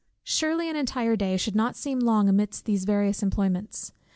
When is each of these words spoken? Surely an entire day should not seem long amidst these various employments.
Surely 0.23 0.67
an 0.67 0.75
entire 0.75 1.15
day 1.15 1.37
should 1.37 1.55
not 1.55 1.75
seem 1.75 1.99
long 1.99 2.27
amidst 2.27 2.65
these 2.65 2.85
various 2.85 3.21
employments. 3.21 3.93